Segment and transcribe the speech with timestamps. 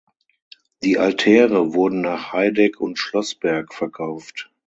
[0.81, 4.49] Die Altäre wurden nach Heideck und Schloßberg verkauft.